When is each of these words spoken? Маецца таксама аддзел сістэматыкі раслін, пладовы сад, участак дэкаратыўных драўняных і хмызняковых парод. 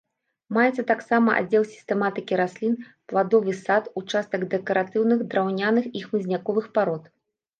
Маецца 0.55 0.83
таксама 0.91 1.33
аддзел 1.41 1.65
сістэматыкі 1.73 2.39
раслін, 2.41 2.73
пладовы 3.13 3.53
сад, 3.59 3.83
участак 4.03 4.45
дэкаратыўных 4.53 5.19
драўняных 5.35 5.85
і 5.99 6.05
хмызняковых 6.07 6.65
парод. 6.79 7.03